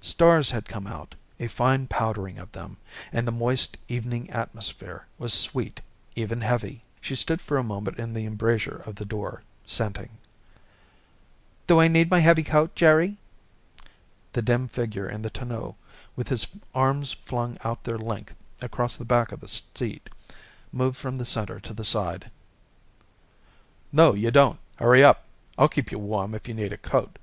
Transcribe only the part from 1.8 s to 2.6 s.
powdering of